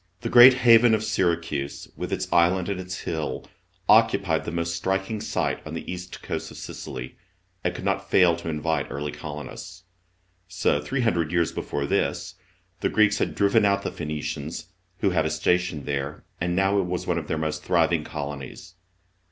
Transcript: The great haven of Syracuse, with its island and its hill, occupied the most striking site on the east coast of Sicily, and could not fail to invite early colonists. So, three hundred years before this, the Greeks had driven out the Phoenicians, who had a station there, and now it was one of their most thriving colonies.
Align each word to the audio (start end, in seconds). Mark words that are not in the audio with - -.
The 0.21 0.29
great 0.29 0.55
haven 0.65 0.95
of 0.95 1.03
Syracuse, 1.03 1.87
with 1.95 2.11
its 2.11 2.27
island 2.33 2.69
and 2.69 2.81
its 2.81 3.01
hill, 3.01 3.45
occupied 3.87 4.45
the 4.45 4.51
most 4.51 4.75
striking 4.75 5.21
site 5.21 5.61
on 5.63 5.75
the 5.75 5.85
east 5.87 6.23
coast 6.23 6.49
of 6.49 6.57
Sicily, 6.57 7.17
and 7.63 7.75
could 7.75 7.85
not 7.85 8.09
fail 8.09 8.35
to 8.37 8.49
invite 8.49 8.89
early 8.89 9.11
colonists. 9.11 9.83
So, 10.47 10.81
three 10.81 11.01
hundred 11.01 11.31
years 11.31 11.51
before 11.51 11.85
this, 11.85 12.33
the 12.79 12.89
Greeks 12.89 13.19
had 13.19 13.35
driven 13.35 13.63
out 13.63 13.83
the 13.83 13.91
Phoenicians, 13.91 14.69
who 15.01 15.11
had 15.11 15.27
a 15.27 15.29
station 15.29 15.85
there, 15.85 16.23
and 16.39 16.55
now 16.55 16.79
it 16.79 16.85
was 16.87 17.05
one 17.05 17.19
of 17.19 17.27
their 17.27 17.37
most 17.37 17.63
thriving 17.63 18.03
colonies. 18.03 18.73